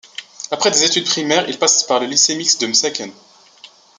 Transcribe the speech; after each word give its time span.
Après 0.49 0.71
des 0.71 0.83
études 0.83 1.05
primaires, 1.05 1.47
il 1.47 1.59
passe 1.59 1.83
par 1.83 1.99
le 1.99 2.07
lycée 2.07 2.33
mixte 2.33 2.59
de 2.61 2.65
M'saken. 2.65 3.11